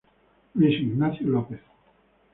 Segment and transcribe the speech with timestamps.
[0.55, 1.59] Luis Ignacio López.